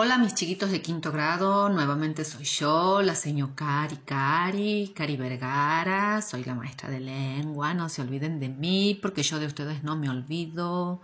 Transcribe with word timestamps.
Hola 0.00 0.16
mis 0.16 0.32
chiquitos 0.32 0.70
de 0.70 0.80
quinto 0.80 1.10
grado, 1.10 1.68
nuevamente 1.68 2.24
soy 2.24 2.44
yo, 2.44 3.02
la 3.02 3.16
señor 3.16 3.56
Cari 3.56 3.96
Cari, 3.96 4.92
Cari 4.94 5.16
Vergara, 5.16 6.22
soy 6.22 6.44
la 6.44 6.54
maestra 6.54 6.88
de 6.88 7.00
lengua, 7.00 7.74
no 7.74 7.88
se 7.88 8.02
olviden 8.02 8.38
de 8.38 8.48
mí 8.48 8.96
porque 9.02 9.24
yo 9.24 9.40
de 9.40 9.46
ustedes 9.46 9.82
no 9.82 9.96
me 9.96 10.08
olvido. 10.08 11.00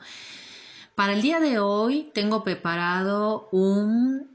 Para 0.95 1.13
el 1.13 1.23
día 1.23 1.41
de 1.41 1.59
hoy 1.59 2.13
tengo 2.15 2.45
preparado 2.45 3.49
un, 3.51 4.31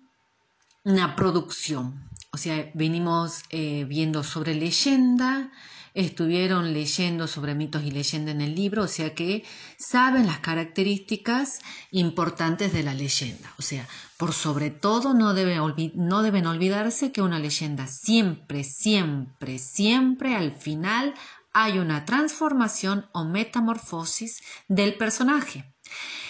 una 0.84 1.16
producción, 1.16 2.10
o 2.34 2.38
sea, 2.38 2.70
venimos 2.74 3.44
eh, 3.52 3.86
viendo 3.86 4.24
sobre 4.24 4.56
leyenda, 4.56 5.54
estuvieron 5.94 6.74
leyendo 6.74 7.28
sobre 7.28 7.56
mitos 7.56 7.84
y 7.84 7.92
leyendas 7.92 8.36
en 8.36 8.42
el 8.42 8.56
libro, 8.56 8.84
o 8.84 8.88
sea 8.88 9.14
que 9.14 9.44
saben 9.78 10.28
las 10.28 10.40
características 10.40 11.60
importantes 11.92 12.74
de 12.74 12.84
la 12.84 12.94
leyenda. 12.94 13.54
O 13.58 13.62
sea, 13.62 13.88
por 14.18 14.34
sobre 14.34 14.70
todo 14.70 15.14
no, 15.14 15.34
no 15.34 16.22
deben 16.24 16.48
olvidarse 16.48 17.12
que 17.12 17.22
una 17.22 17.40
leyenda 17.40 17.88
siempre, 17.88 18.64
siempre, 18.64 19.60
siempre 19.60 20.36
al 20.36 20.58
final 20.58 21.14
hay 21.54 21.80
una 21.80 22.06
transformación 22.06 23.08
o 23.12 23.26
metamorfosis 23.26 24.42
del 24.68 24.96
personaje, 24.96 25.74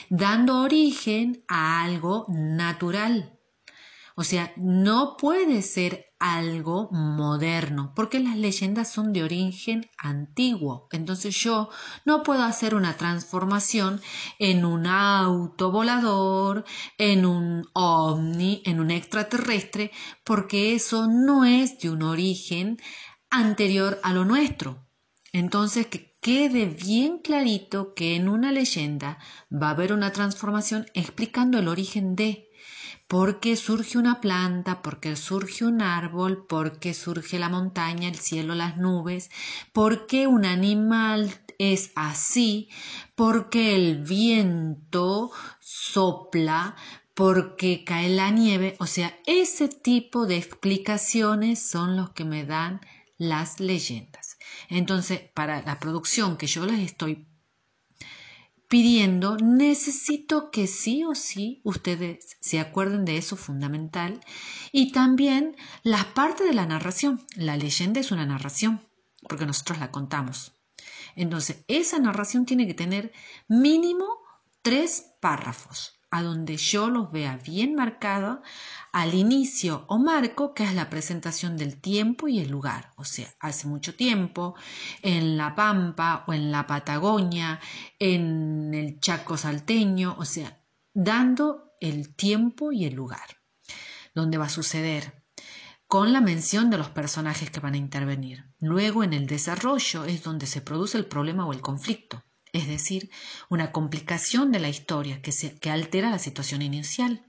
dando 0.10 0.62
origen 0.62 1.44
a 1.48 1.84
algo 1.84 2.26
natural. 2.30 3.39
O 4.20 4.26
sea, 4.26 4.52
no 4.58 5.16
puede 5.16 5.62
ser 5.62 6.08
algo 6.20 6.90
moderno, 6.92 7.94
porque 7.96 8.20
las 8.20 8.36
leyendas 8.36 8.92
son 8.92 9.14
de 9.14 9.24
origen 9.24 9.90
antiguo. 9.98 10.90
Entonces 10.92 11.34
yo 11.38 11.70
no 12.04 12.22
puedo 12.22 12.44
hacer 12.44 12.76
una 12.76 12.98
transformación 12.98 14.02
en 14.38 14.66
un 14.66 14.88
auto 14.88 15.72
volador, 15.72 16.66
en 16.98 17.26
un 17.26 17.66
ovni, 17.72 18.62
en 18.66 18.82
un 18.82 18.92
extraterrestre, 18.92 19.92
porque 20.26 20.76
eso 20.76 21.08
no 21.08 21.46
es 21.46 21.80
de 21.80 21.90
un 21.90 22.04
origen 22.04 22.78
anterior 23.30 24.02
a 24.04 24.12
lo 24.12 24.26
nuestro. 24.26 24.86
Entonces 25.32 25.88
que 25.88 26.18
quede 26.22 26.66
bien 26.66 27.20
clarito 27.20 27.94
que 27.94 28.18
en 28.18 28.28
una 28.28 28.52
leyenda 28.52 29.18
va 29.50 29.68
a 29.68 29.72
haber 29.72 29.94
una 29.94 30.12
transformación 30.12 30.88
explicando 30.94 31.58
el 31.58 31.70
origen 31.70 32.18
de 32.18 32.49
¿Por 33.10 33.40
qué 33.40 33.56
surge 33.56 33.98
una 33.98 34.22
planta? 34.22 34.84
¿Por 34.84 35.00
qué 35.00 35.16
surge 35.16 35.66
un 35.66 35.82
árbol? 35.82 36.46
¿Por 36.46 36.78
qué 36.78 36.94
surge 36.94 37.40
la 37.40 37.50
montaña, 37.50 38.08
el 38.08 38.20
cielo, 38.20 38.54
las 38.54 38.78
nubes? 38.78 39.32
¿Por 39.74 40.06
qué 40.06 40.28
un 40.28 40.46
animal 40.46 41.34
es 41.58 41.92
así? 41.96 42.70
¿Por 43.16 43.50
qué 43.50 43.76
el 43.76 44.04
viento 44.04 45.32
sopla? 45.60 46.76
¿Por 47.16 47.56
qué 47.56 47.84
cae 47.84 48.10
la 48.10 48.30
nieve? 48.30 48.76
O 48.80 48.86
sea, 48.86 49.18
ese 49.26 49.70
tipo 49.70 50.28
de 50.28 50.38
explicaciones 50.38 51.68
son 51.68 51.98
los 51.98 52.12
que 52.12 52.26
me 52.26 52.46
dan 52.46 52.80
las 53.18 53.60
leyendas. 53.60 54.38
Entonces, 54.70 55.20
para 55.34 55.64
la 55.64 55.80
producción 55.80 56.38
que 56.38 56.46
yo 56.46 56.64
les 56.64 56.82
estoy 56.82 57.26
pidiendo, 58.70 59.36
necesito 59.38 60.52
que 60.52 60.68
sí 60.68 61.04
o 61.04 61.16
sí 61.16 61.60
ustedes 61.64 62.38
se 62.40 62.60
acuerden 62.60 63.04
de 63.04 63.18
eso 63.18 63.36
fundamental 63.36 64.22
y 64.72 64.92
también 64.92 65.58
la 65.84 66.14
parte 66.14 66.46
de 66.46 66.54
la 66.54 66.66
narración. 66.66 67.26
La 67.36 67.58
leyenda 67.58 68.00
es 68.00 68.12
una 68.12 68.26
narración, 68.26 68.88
porque 69.28 69.46
nosotros 69.46 69.80
la 69.80 69.92
contamos. 69.92 70.54
Entonces, 71.16 71.66
esa 71.68 72.00
narración 72.00 72.46
tiene 72.46 72.68
que 72.68 72.74
tener 72.74 73.12
mínimo 73.48 74.06
tres 74.62 75.16
párrafos 75.20 75.99
a 76.12 76.24
donde 76.24 76.58
yo 76.58 76.90
los 76.90 77.12
vea 77.12 77.38
bien 77.38 77.76
marcado 77.76 78.42
al 78.92 79.14
inicio 79.14 79.86
o 79.88 80.00
marco, 80.00 80.54
que 80.54 80.64
es 80.64 80.74
la 80.74 80.90
presentación 80.90 81.58
del 81.58 81.80
tiempo 81.80 82.28
y 82.28 82.40
el 82.40 82.50
lugar. 82.50 82.94
O 82.96 83.04
sea, 83.04 83.28
hace 83.40 83.68
mucho 83.68 83.96
tiempo, 83.96 84.56
en 85.02 85.38
la 85.38 85.56
Pampa 85.56 86.24
o 86.28 86.34
en 86.34 86.52
la 86.52 86.66
Patagonia, 86.66 87.60
en 88.00 88.74
el 88.74 89.00
Chaco 89.00 89.38
salteño, 89.38 90.16
o 90.18 90.26
sea, 90.26 90.60
dando 90.94 91.76
el 91.80 92.16
tiempo 92.16 92.72
y 92.72 92.86
el 92.86 92.96
lugar 92.96 93.38
donde 94.16 94.38
va 94.38 94.46
a 94.46 94.50
suceder 94.50 95.24
con 95.88 96.14
la 96.14 96.22
mención 96.22 96.70
de 96.70 96.78
los 96.78 96.90
personajes 96.90 97.50
que 97.50 97.60
van 97.60 97.74
a 97.74 97.78
intervenir. 97.78 98.46
Luego 98.60 99.04
en 99.04 99.14
el 99.14 99.28
desarrollo 99.28 100.06
es 100.06 100.24
donde 100.24 100.46
se 100.46 100.62
produce 100.62 100.98
el 100.98 101.06
problema 101.06 101.46
o 101.46 101.54
el 101.54 101.62
conflicto 101.62 102.24
es 102.54 102.68
decir, 102.68 103.10
una 103.50 103.72
complicación 103.72 104.52
de 104.52 104.60
la 104.60 104.70
historia 104.70 105.22
que, 105.22 105.70
altera 105.70 106.10
la 106.10 106.20
situación 106.20 106.62
inicial. 106.62 107.26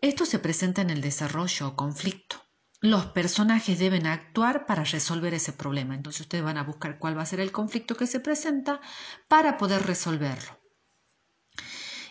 Esto 0.00 0.26
se 0.26 0.38
presenta 0.38 0.82
en 0.82 0.90
el 0.90 1.00
desarrollo 1.00 1.68
o 1.68 1.76
conflicto. 1.76 2.42
Los 2.80 3.06
personajes 3.06 3.78
deben 3.78 4.06
actuar 4.06 4.66
para 4.66 4.84
resolver 4.84 5.32
ese 5.34 5.52
problema. 5.52 5.94
Entonces 5.94 6.20
ustedes 6.20 6.44
van 6.44 6.58
a 6.58 6.64
buscar 6.64 6.98
cuál 6.98 7.16
va 7.16 7.22
a 7.22 7.26
ser 7.26 7.40
el 7.40 7.52
conflicto 7.52 7.96
que 7.96 8.06
se 8.06 8.20
presenta 8.20 8.80
para 9.28 9.56
poder 9.56 9.86
resolverlo. 9.86 10.65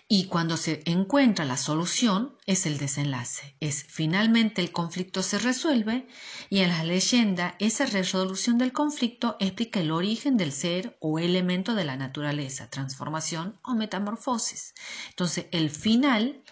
Y 0.08 0.26
cuando 0.28 0.56
se 0.56 0.84
encuentra 0.86 1.46
la 1.46 1.58
solución 1.58 2.38
es 2.46 2.68
el 2.68 2.78
desenlace. 2.78 3.56
Es 3.60 3.84
finalmente 3.90 4.62
el 4.62 4.72
conflicto 4.72 5.24
se 5.24 5.40
resuelve 5.40 6.08
y 6.52 6.60
en 6.60 6.70
la 6.70 6.84
leyenda 6.84 7.56
esa 7.58 7.88
resolución 7.88 8.60
del 8.60 8.72
conflicto 8.72 9.36
explica 9.40 9.80
el 9.80 9.90
origen 9.90 10.38
del 10.38 10.52
ser 10.52 10.96
o 11.00 11.18
elemento 11.18 11.74
de 11.74 11.86
la 11.86 11.98
naturaleza, 11.98 12.70
transformación 12.70 13.60
o 13.64 13.74
metamorfosis. 13.74 14.76
Entonces 15.10 15.48
el 15.52 15.72
final 15.72 16.44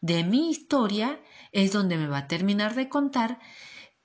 de 0.00 0.22
mi 0.22 0.48
historia 0.48 1.20
es 1.50 1.72
donde 1.72 1.96
me 1.96 2.06
va 2.06 2.18
a 2.18 2.28
terminar 2.28 2.76
de 2.76 2.88
contar 2.88 3.40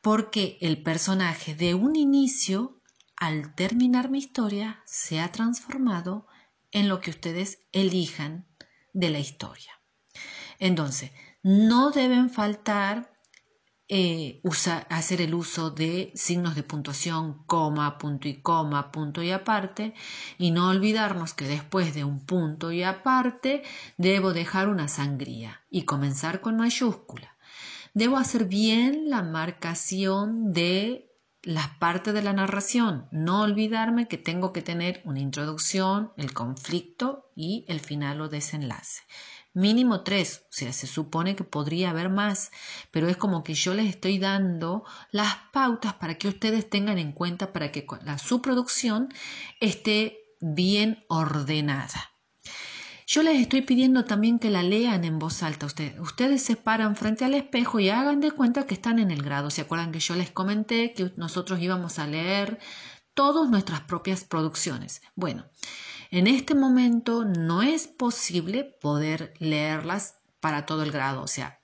porque 0.01 0.57
el 0.61 0.81
personaje 0.81 1.53
de 1.53 1.75
un 1.75 1.95
inicio 1.95 2.81
al 3.17 3.53
terminar 3.53 4.09
mi 4.09 4.17
historia 4.17 4.81
se 4.85 5.19
ha 5.19 5.31
transformado 5.31 6.25
en 6.71 6.89
lo 6.89 7.01
que 7.01 7.11
ustedes 7.11 7.59
elijan 7.71 8.47
de 8.95 9.09
la 9.09 9.19
historia. 9.19 9.71
Entonces, 10.57 11.11
no 11.43 11.91
deben 11.91 12.29
faltar 12.29 13.11
eh, 13.87 14.41
hacer 14.89 15.21
el 15.21 15.35
uso 15.35 15.69
de 15.69 16.11
signos 16.15 16.55
de 16.55 16.63
puntuación, 16.63 17.43
coma, 17.45 17.99
punto 17.99 18.27
y 18.27 18.41
coma, 18.41 18.91
punto 18.91 19.21
y 19.21 19.31
aparte, 19.31 19.93
y 20.39 20.49
no 20.49 20.69
olvidarnos 20.69 21.33
que 21.33 21.45
después 21.45 21.93
de 21.93 22.03
un 22.03 22.25
punto 22.25 22.71
y 22.71 22.81
aparte 22.81 23.61
debo 23.97 24.33
dejar 24.33 24.69
una 24.69 24.87
sangría 24.87 25.61
y 25.69 25.83
comenzar 25.83 26.41
con 26.41 26.57
mayúscula. 26.57 27.37
Debo 27.93 28.17
hacer 28.17 28.45
bien 28.45 29.09
la 29.09 29.21
marcación 29.21 30.51
de 30.51 31.14
las 31.45 31.69
partes 31.69 32.13
de 32.13 32.23
la 32.23 32.33
narración, 32.33 33.07
no 33.11 33.43
olvidarme 33.43 34.07
que 34.07 34.17
tengo 34.17 34.51
que 34.51 34.63
tener 34.63 35.01
una 35.05 35.19
introducción, 35.19 36.11
el 36.17 36.33
conflicto 36.33 37.31
y 37.35 37.65
el 37.67 37.79
final 37.79 38.19
o 38.21 38.29
desenlace. 38.29 39.03
Mínimo 39.53 40.01
tres, 40.01 40.43
o 40.49 40.53
sea, 40.53 40.73
se 40.73 40.87
supone 40.87 41.35
que 41.35 41.45
podría 41.45 41.91
haber 41.91 42.09
más, 42.09 42.51
pero 42.91 43.07
es 43.07 43.15
como 43.15 43.43
que 43.43 43.53
yo 43.53 43.73
les 43.73 43.87
estoy 43.87 44.17
dando 44.17 44.83
las 45.11 45.33
pautas 45.53 45.93
para 45.93 46.15
que 46.15 46.27
ustedes 46.27 46.69
tengan 46.69 46.97
en 46.97 47.13
cuenta 47.13 47.53
para 47.53 47.71
que 47.71 47.85
la, 48.03 48.17
su 48.17 48.41
producción 48.41 49.13
esté 49.61 50.17
bien 50.41 51.05
ordenada. 51.07 52.14
Yo 53.07 53.21
les 53.21 53.39
estoy 53.39 53.61
pidiendo 53.61 54.05
también 54.05 54.39
que 54.39 54.49
la 54.49 54.63
lean 54.63 55.03
en 55.03 55.19
voz 55.19 55.43
alta. 55.43 55.67
Ustedes, 55.67 55.99
ustedes 55.99 56.41
se 56.41 56.55
paran 56.55 56.95
frente 56.95 57.23
al 57.23 57.35
espejo 57.35 57.79
y 57.79 57.89
hagan 57.89 58.19
de 58.19 58.31
cuenta 58.31 58.65
que 58.65 58.73
están 58.73 58.97
en 58.97 59.11
el 59.11 59.21
grado. 59.21 59.51
¿Se 59.51 59.61
acuerdan 59.61 59.91
que 59.91 59.99
yo 59.99 60.15
les 60.15 60.31
comenté 60.31 60.93
que 60.93 61.11
nosotros 61.15 61.61
íbamos 61.61 61.99
a 61.99 62.07
leer 62.07 62.59
todas 63.13 63.49
nuestras 63.49 63.81
propias 63.81 64.23
producciones? 64.23 65.03
Bueno, 65.15 65.45
en 66.09 66.25
este 66.25 66.55
momento 66.55 67.25
no 67.25 67.61
es 67.61 67.87
posible 67.87 68.63
poder 68.63 69.35
leerlas 69.37 70.15
para 70.39 70.65
todo 70.65 70.81
el 70.81 70.91
grado. 70.91 71.21
O 71.21 71.27
sea, 71.27 71.59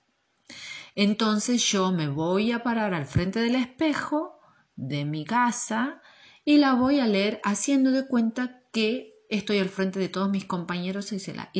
entonces 0.94 1.64
yo 1.64 1.90
me 1.90 2.08
voy 2.08 2.52
a 2.52 2.62
parar 2.62 2.94
al 2.94 3.06
frente 3.06 3.40
del 3.40 3.56
espejo 3.56 4.38
de 4.76 5.04
mi 5.04 5.24
casa 5.24 6.00
y 6.44 6.58
la 6.58 6.74
voy 6.74 7.00
a 7.00 7.06
leer 7.06 7.40
haciendo 7.42 7.90
de 7.90 8.06
cuenta 8.06 8.60
que 8.72 9.11
estoy 9.38 9.58
al 9.58 9.68
frente 9.68 9.98
de 9.98 10.08
todos 10.08 10.30
mis 10.30 10.44
compañeros 10.44 11.12
y, 11.12 11.32
la, 11.32 11.50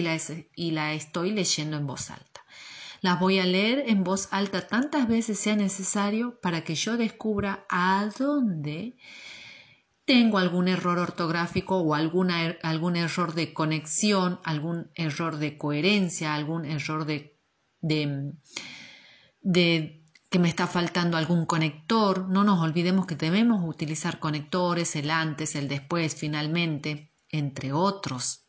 y 0.55 0.71
la 0.71 0.93
estoy 0.93 1.31
leyendo 1.33 1.77
en 1.77 1.87
voz 1.87 2.11
alta. 2.11 2.45
Las 3.01 3.19
voy 3.19 3.39
a 3.39 3.47
leer 3.47 3.85
en 3.89 4.05
voz 4.05 4.29
alta 4.31 4.69
tantas 4.69 5.09
veces 5.09 5.39
sea 5.39 5.57
necesario 5.57 6.39
para 6.41 6.63
que 6.63 6.75
yo 6.75 6.97
descubra 6.97 7.67
a 7.69 8.09
dónde 8.17 8.97
tengo 10.05 10.39
algún 10.39 10.69
error 10.69 10.99
ortográfico 10.99 11.79
o 11.79 11.97
er, 11.97 12.59
algún 12.63 12.97
error 12.97 13.35
de 13.35 13.53
conexión, 13.53 14.39
algún 14.45 14.91
error 14.95 15.39
de 15.39 15.57
coherencia, 15.59 16.35
algún 16.35 16.65
error 16.65 17.07
de, 17.07 17.39
de, 17.81 18.35
de 19.41 20.05
que 20.29 20.39
me 20.39 20.49
está 20.49 20.67
faltando 20.67 21.17
algún 21.17 21.47
conector. 21.47 22.29
No 22.29 22.45
nos 22.45 22.61
olvidemos 22.61 23.07
que 23.07 23.17
debemos 23.17 23.65
utilizar 23.67 24.21
conectores, 24.21 24.95
el 24.95 25.11
antes, 25.11 25.57
el 25.57 25.69
después, 25.69 26.15
finalmente 26.15 27.12
entre 27.33 27.73
otros. 27.73 28.45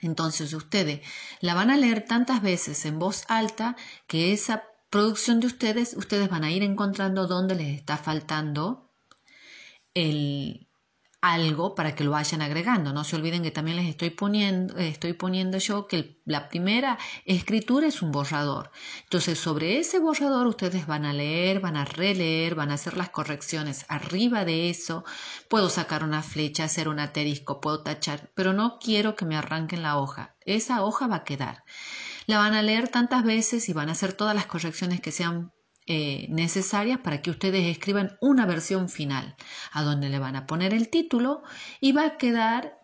Entonces 0.00 0.52
ustedes 0.54 1.00
la 1.40 1.54
van 1.54 1.70
a 1.70 1.76
leer 1.76 2.04
tantas 2.04 2.42
veces 2.42 2.84
en 2.86 2.98
voz 2.98 3.24
alta 3.28 3.76
que 4.06 4.32
esa 4.32 4.64
producción 4.90 5.40
de 5.40 5.46
ustedes, 5.46 5.94
ustedes 5.96 6.28
van 6.28 6.44
a 6.44 6.50
ir 6.50 6.62
encontrando 6.62 7.26
dónde 7.26 7.54
les 7.54 7.76
está 7.78 7.96
faltando 7.96 8.90
el, 9.94 10.68
algo 11.22 11.76
para 11.76 11.94
que 11.94 12.04
lo 12.04 12.10
vayan 12.10 12.42
agregando. 12.42 12.92
No 12.92 13.04
se 13.04 13.16
olviden 13.16 13.44
que 13.44 13.52
también 13.52 13.76
les 13.76 13.88
estoy 13.88 14.10
poniendo, 14.10 14.76
estoy 14.76 15.14
poniendo 15.14 15.56
yo 15.58 15.86
que 15.86 16.20
la 16.26 16.48
primera 16.48 16.98
escritura 17.24 17.86
es 17.86 18.02
un 18.02 18.10
borrador. 18.10 18.72
Entonces, 19.04 19.38
sobre 19.38 19.78
ese 19.78 20.00
borrador 20.00 20.48
ustedes 20.48 20.86
van 20.86 21.04
a 21.04 21.12
leer, 21.12 21.60
van 21.60 21.76
a 21.76 21.84
releer, 21.84 22.56
van 22.56 22.72
a 22.72 22.74
hacer 22.74 22.96
las 22.96 23.10
correcciones. 23.10 23.86
Arriba 23.88 24.44
de 24.44 24.68
eso 24.68 25.04
puedo 25.48 25.70
sacar 25.70 26.02
una 26.02 26.22
flecha, 26.22 26.64
hacer 26.64 26.88
un 26.88 26.98
aterisco, 26.98 27.60
puedo 27.60 27.82
tachar, 27.82 28.32
pero 28.34 28.52
no 28.52 28.78
quiero 28.80 29.14
que 29.14 29.24
me 29.24 29.36
arranquen 29.36 29.82
la 29.82 29.98
hoja. 29.98 30.34
Esa 30.44 30.84
hoja 30.84 31.06
va 31.06 31.16
a 31.16 31.24
quedar. 31.24 31.62
La 32.26 32.38
van 32.38 32.54
a 32.54 32.62
leer 32.62 32.88
tantas 32.88 33.22
veces 33.22 33.68
y 33.68 33.72
van 33.72 33.88
a 33.88 33.92
hacer 33.92 34.12
todas 34.12 34.34
las 34.34 34.46
correcciones 34.46 35.00
que 35.00 35.12
sean 35.12 35.52
eh, 35.86 36.26
necesarias 36.28 37.00
para 37.00 37.22
que 37.22 37.30
ustedes 37.30 37.66
escriban 37.66 38.16
una 38.20 38.46
versión 38.46 38.88
final, 38.88 39.34
a 39.72 39.82
donde 39.82 40.10
le 40.10 40.20
van 40.20 40.36
a 40.36 40.46
poner 40.46 40.74
el 40.74 40.88
título 40.88 41.42
y 41.80 41.90
va 41.90 42.06
a 42.06 42.18
quedar 42.18 42.78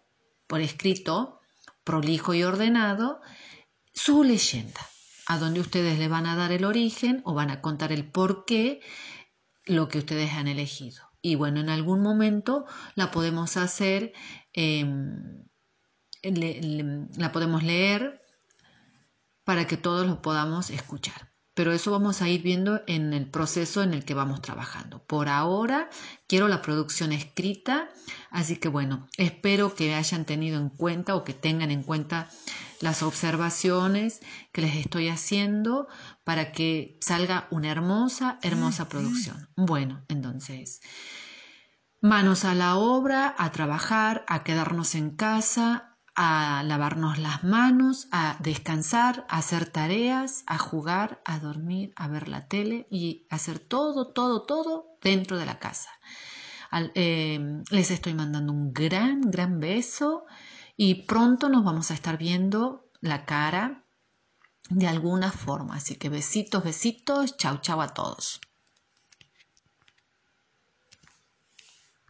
por 0.48 0.60
escrito, 0.60 1.40
prolijo 1.84 2.34
y 2.34 2.42
ordenado, 2.42 3.20
su 3.94 4.24
leyenda, 4.24 4.80
a 5.26 5.38
donde 5.38 5.60
ustedes 5.60 5.98
le 6.00 6.08
van 6.08 6.26
a 6.26 6.34
dar 6.34 6.50
el 6.50 6.64
origen 6.64 7.22
o 7.24 7.34
van 7.34 7.50
a 7.50 7.60
contar 7.60 7.92
el 7.92 8.04
por 8.10 8.44
qué 8.44 8.80
lo 9.64 9.88
que 9.88 9.98
ustedes 9.98 10.32
han 10.32 10.48
elegido. 10.48 11.04
Y 11.22 11.36
bueno, 11.36 11.60
en 11.60 11.68
algún 11.68 12.00
momento 12.02 12.66
la 12.96 13.12
podemos 13.12 13.56
hacer, 13.56 14.12
em, 14.52 15.44
la 16.22 17.30
podemos 17.30 17.62
leer 17.62 18.22
para 19.44 19.68
que 19.68 19.76
todos 19.76 20.04
lo 20.04 20.20
podamos 20.20 20.70
escuchar 20.70 21.28
pero 21.58 21.72
eso 21.72 21.90
vamos 21.90 22.22
a 22.22 22.28
ir 22.28 22.42
viendo 22.42 22.82
en 22.86 23.12
el 23.12 23.28
proceso 23.28 23.82
en 23.82 23.92
el 23.92 24.04
que 24.04 24.14
vamos 24.14 24.40
trabajando. 24.40 25.02
Por 25.02 25.28
ahora 25.28 25.90
quiero 26.28 26.46
la 26.46 26.62
producción 26.62 27.10
escrita, 27.10 27.88
así 28.30 28.58
que 28.58 28.68
bueno, 28.68 29.08
espero 29.16 29.74
que 29.74 29.92
hayan 29.92 30.24
tenido 30.24 30.60
en 30.60 30.68
cuenta 30.68 31.16
o 31.16 31.24
que 31.24 31.34
tengan 31.34 31.72
en 31.72 31.82
cuenta 31.82 32.28
las 32.80 33.02
observaciones 33.02 34.20
que 34.52 34.60
les 34.60 34.76
estoy 34.76 35.08
haciendo 35.08 35.88
para 36.22 36.52
que 36.52 36.96
salga 37.00 37.48
una 37.50 37.72
hermosa, 37.72 38.38
hermosa 38.42 38.88
producción. 38.88 39.48
Bueno, 39.56 40.04
entonces, 40.06 40.80
manos 42.00 42.44
a 42.44 42.54
la 42.54 42.76
obra, 42.76 43.34
a 43.36 43.50
trabajar, 43.50 44.24
a 44.28 44.44
quedarnos 44.44 44.94
en 44.94 45.10
casa, 45.10 45.87
a 46.20 46.64
lavarnos 46.64 47.16
las 47.18 47.44
manos, 47.44 48.08
a 48.10 48.36
descansar, 48.40 49.24
a 49.28 49.38
hacer 49.38 49.66
tareas, 49.66 50.42
a 50.48 50.58
jugar, 50.58 51.22
a 51.24 51.38
dormir, 51.38 51.92
a 51.94 52.08
ver 52.08 52.26
la 52.26 52.48
tele 52.48 52.88
y 52.90 53.28
hacer 53.30 53.60
todo, 53.60 54.12
todo, 54.12 54.42
todo 54.42 54.98
dentro 55.00 55.38
de 55.38 55.46
la 55.46 55.60
casa. 55.60 55.90
Em, 56.72 57.62
les 57.70 57.92
estoy 57.92 58.14
mandando 58.14 58.52
un 58.52 58.72
gran, 58.72 59.20
gran 59.30 59.60
beso 59.60 60.24
y 60.76 61.06
pronto 61.06 61.48
nos 61.48 61.62
vamos 61.62 61.92
a 61.92 61.94
estar 61.94 62.18
viendo 62.18 62.90
la 63.00 63.24
cara 63.24 63.84
de 64.70 64.88
alguna 64.88 65.30
forma. 65.30 65.76
Así 65.76 65.94
que 65.94 66.08
besitos, 66.08 66.64
besitos, 66.64 67.36
chau, 67.36 67.58
chau 67.60 67.80
a 67.80 67.94
todos. 67.94 68.40